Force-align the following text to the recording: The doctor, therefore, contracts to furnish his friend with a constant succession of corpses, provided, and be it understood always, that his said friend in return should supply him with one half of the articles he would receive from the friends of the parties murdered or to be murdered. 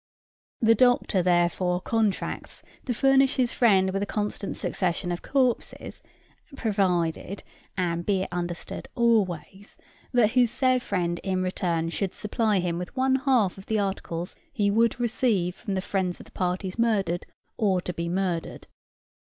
The 0.61 0.73
doctor, 0.73 1.21
therefore, 1.21 1.79
contracts 1.79 2.63
to 2.87 2.93
furnish 2.95 3.35
his 3.35 3.53
friend 3.53 3.91
with 3.91 4.01
a 4.01 4.07
constant 4.07 4.57
succession 4.57 5.11
of 5.11 5.21
corpses, 5.21 6.01
provided, 6.55 7.43
and 7.77 8.03
be 8.03 8.23
it 8.23 8.29
understood 8.31 8.87
always, 8.95 9.77
that 10.11 10.31
his 10.31 10.49
said 10.49 10.81
friend 10.81 11.19
in 11.23 11.43
return 11.43 11.89
should 11.89 12.15
supply 12.15 12.57
him 12.57 12.79
with 12.79 12.95
one 12.97 13.13
half 13.13 13.59
of 13.59 13.67
the 13.67 13.77
articles 13.77 14.35
he 14.51 14.71
would 14.71 14.99
receive 14.99 15.53
from 15.53 15.75
the 15.75 15.81
friends 15.81 16.19
of 16.19 16.25
the 16.25 16.31
parties 16.31 16.79
murdered 16.79 17.27
or 17.57 17.79
to 17.81 17.93
be 17.93 18.09
murdered. 18.09 18.65